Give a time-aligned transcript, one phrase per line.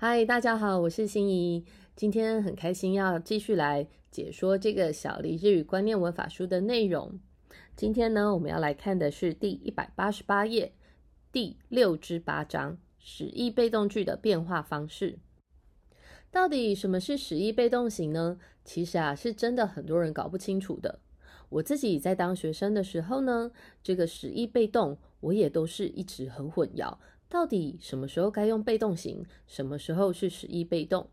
[0.00, 1.64] 嗨，大家好，我是心怡。
[1.96, 7.18] 今天很开心要继续来解说这个小黎日语观念文法书的内容。
[7.74, 10.72] 今天呢，我们要来看的是第一百八十八页
[11.32, 15.18] 第六至八章使役被动句的变化方式。
[16.30, 18.38] 到底什么是使役被动型呢？
[18.64, 21.00] 其实啊，是真的很多人搞不清楚的。
[21.48, 23.50] 我自己在当学生的时候呢，
[23.82, 26.96] 这个使役被动我也都是一直很混淆。
[27.28, 31.08] 到底什么时候该用被动型，什么时候是使役被动？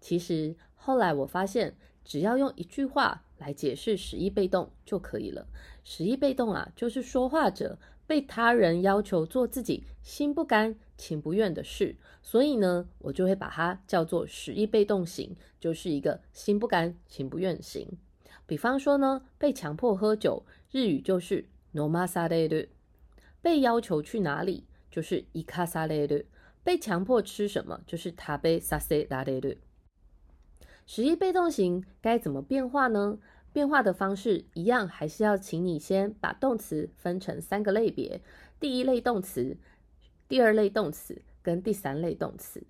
[0.00, 5.48] 其实后来我发现，只要用一句话来解释使役被动就可以了。
[5.82, 17.98] 使役被动啊，就是说话者被他人要求做自己心不甘情不愿的事，所以呢，我就会把它叫做使役被动型，就是一个心不甘情不愿型。
[18.46, 22.68] 比方说呢，被强迫喝酒，日语就是 no m a s a d
[23.42, 24.67] 被要求去哪里？
[24.90, 26.22] 就是伊卡萨雷鲁
[26.62, 29.54] 被强迫吃什么，就是塔贝萨塞拉雷鲁。
[30.86, 33.18] 十一被动型该怎么变化呢？
[33.52, 38.20] 变化的方式一样，还是要请你先把动词分成三个类别：
[38.60, 39.56] 第一类动词、
[40.28, 42.62] 第二类动词跟第三类动词。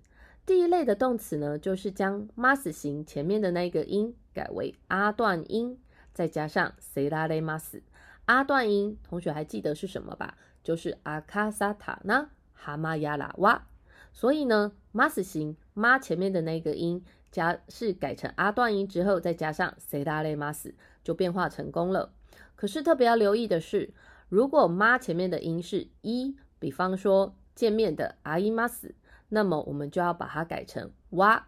[0.45, 5.77] 第一类的动词呢，就是将 mas 型前面的那个音改为阿段音，
[6.13, 7.81] 再加上塞拉雷 mas。
[8.25, 10.37] 阿段音，同学还记得是什么吧？
[10.63, 13.67] 就是阿卡萨塔那哈玛亚拉哇，
[14.11, 22.13] 所以呢，mas 型妈前面的那个音加是改成阿段音之后，再加上 se da le mas 就变化成功了。
[22.55, 23.93] 可是特别要留意的是，
[24.27, 28.91] 如果妈前面的音是一，比方说见面的阿伊 mas，
[29.29, 31.47] 那么我们就要把它改成哇，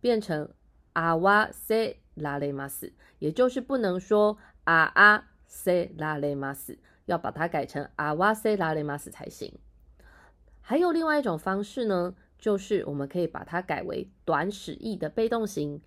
[0.00, 0.48] 变成
[0.92, 6.76] 阿哇 se la le mas，也就是不能说啊啊 se la le mas。
[7.08, 9.52] 要把它改成阿瓦塞拉雷马斯才行。
[10.60, 15.80] 还有另外一种方式呢，就是我们可以把它改为短使役的被动型。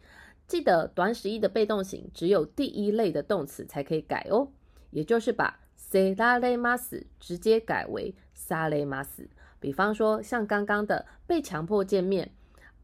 [0.47, 4.49] 记得短使役的被动型只有第一类的动词才可以改哦，
[4.89, 9.29] 也就是把塞拉雷马斯直接改为萨雷马斯。
[9.59, 12.31] 比方说，像刚刚的被强迫见面，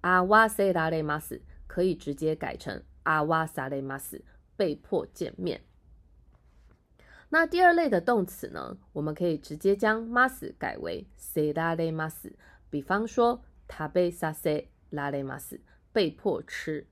[0.01, 4.23] 阿瓦塞拉雷马斯可以直接改成阿瓦萨雷马斯，
[4.55, 5.61] 被迫见面。
[7.29, 8.77] 那第二类的动词呢？
[8.93, 12.31] 我们可以直接将 mas 改为 se la le mas。
[12.69, 15.59] 比方说，他被 sa se la le mas，
[15.91, 16.87] 被迫吃。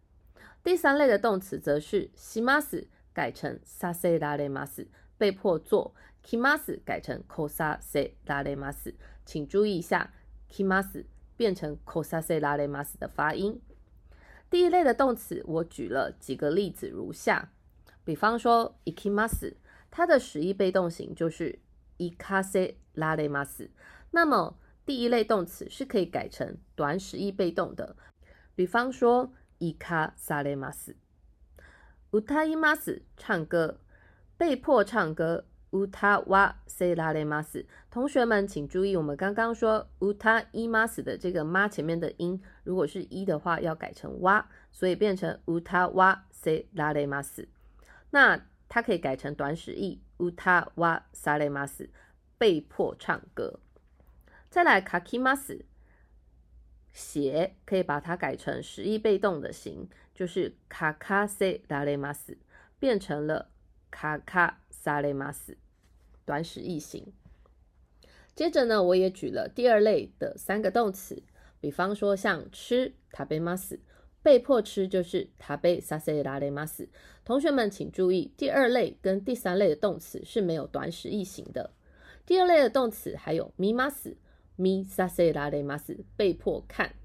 [0.61, 4.85] 第三类的动词则是 si mas 改成 sa se la le mas，
[5.17, 5.93] 被迫做。
[6.21, 8.93] ki mas 改成 kosa se la le mas。
[9.25, 10.13] 请注意一下
[10.51, 11.05] ，ki mas
[11.37, 13.61] 变成 kosa se la le mas 的发音。
[14.49, 17.51] 第一类的动词，我举了几个例子如下。
[18.03, 19.53] 比方说，iki mas。
[19.97, 21.57] 它的使役被动型就是
[21.95, 23.71] 伊卡塞拉雷马斯，
[24.11, 27.95] 那么第一类动词是可以改成短使役被动的，
[28.55, 30.97] 比方说伊卡萨雷马斯。
[32.11, 33.79] 乌塔伊马斯唱歌，
[34.35, 35.45] 被迫唱歌。
[35.71, 47.47] 乌塔哇塞拉雷马斯，同学们请注意，我们刚刚说乌塔伊马斯的这个妈前面的音，如果是一的话，要改成哇，所以变成乌塔哇塞拉雷马斯。
[48.11, 48.45] 那
[48.75, 51.87] 它可以改成短使役，uta wa salemas，
[52.37, 53.61] 被迫唱歌。
[54.49, 55.61] 再来，kakimas，
[56.91, 62.35] 写可以把它改成使役被动的型，就是 kakase dalemas，
[62.77, 63.49] 变成了
[63.89, 65.55] kaka salemas，
[66.25, 67.13] 短使役型。
[68.35, 71.23] 接着呢，我也举了第二类的三个动词，
[71.61, 73.79] 比方说像吃，tabemas。
[74.25, 76.89] 被迫吃就是他被萨塞拉雷马斯。
[77.23, 81.69] 同学们请注意，第二类跟第三类的动词是没有短使役型的。
[82.25, 84.17] 第二类的动词还有咪马斯、
[84.55, 86.95] 咪萨塞拉雷马斯，被迫看；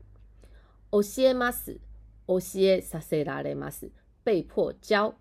[0.89, 1.79] 欧西马斯、
[2.25, 3.93] 欧西萨塞拉雷马斯，
[4.25, 5.19] 被迫教。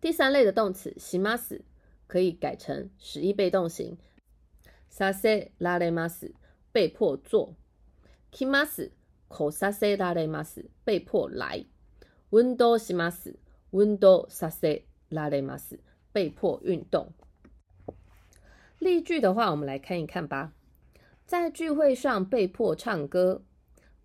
[0.00, 1.64] 第三类的动词西马斯
[2.06, 3.98] 可以改成使役被动型，
[4.88, 6.32] 萨塞拉雷马斯，
[6.70, 7.56] 被迫做。
[8.30, 8.92] k 马斯。
[9.27, 11.65] 可萨塞拉雷马斯被迫来，
[12.31, 13.39] 温多西马斯
[13.71, 15.79] 温多萨塞拉雷马斯
[16.11, 17.13] 被迫运动。
[18.79, 20.53] 例句的话，我们来看一看吧。
[21.25, 23.43] 在聚会上被迫唱歌。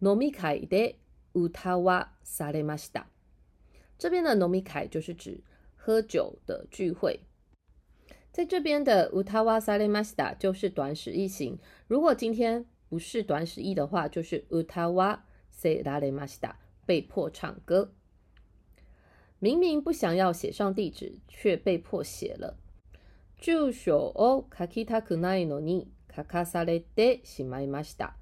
[0.03, 0.99] ノミカイで
[1.35, 3.07] 歌わされました。
[3.99, 5.43] 这边的ノミカイ就是指
[5.75, 7.21] 喝酒的聚会。
[8.31, 11.59] 在这边的歌わされました就是短使役型。
[11.89, 15.21] 如果今天 不是短使役的话，就是 utawa
[15.53, 16.55] se la le masita，
[16.87, 17.93] 被迫唱歌。
[19.39, 22.57] 明明不想要写上地址，却被迫写了。
[23.39, 28.17] 住所を書きたくないのに書かされてしまいました。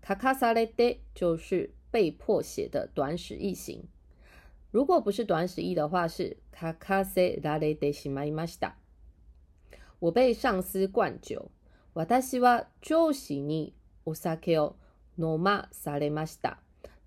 [0.00, 3.88] 卡卡萨雷德就是被迫写的短使役型。
[4.70, 8.76] 如果不是短使役的话，是卡卡塞拉雷德西玛伊玛西达。
[9.98, 11.50] 我被上司灌酒。
[11.92, 13.74] 私は上司に
[14.04, 14.76] お酒を
[15.18, 16.58] 飲まされました。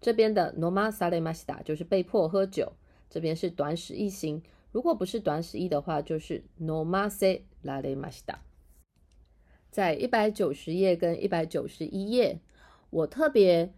[0.01, 2.73] 这边的飲まされました就是被迫喝酒。
[3.09, 4.41] 这边是短使役型。
[4.71, 8.39] 如果不是短使役的话，就是飲ませられました。
[9.69, 12.39] 在一百九十页跟一百九十一页，
[12.89, 13.71] 我特别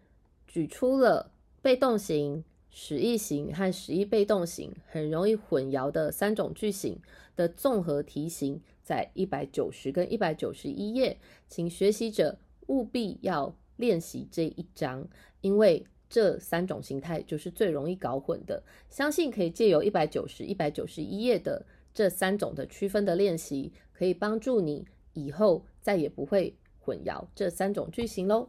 [0.48, 1.32] 举出了
[1.62, 7.00] 被动型、使役型和使役被动型很容易混淆的三种句型
[7.36, 8.62] 的综合题型。
[8.82, 11.18] 在一百九十跟一百九十一页，
[11.48, 12.38] 请学习者
[12.71, 15.07] 务必要练习这一章，
[15.41, 18.63] 因为这三种形态就是最容易搞混的。
[18.89, 28.49] 相信可以借由一百九十、一百九十一页的这三种的区分的练习，可以帮助你以后再也不会混淆这三种句型喽。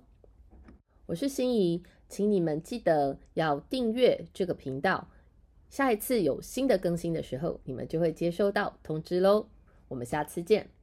[1.08, 5.10] 我是心怡，请你们记得要订阅这个频道，
[5.70, 9.48] 下一次有新的更新的时候，你们就会接收到通知喽。
[9.88, 10.81] 我们下次见。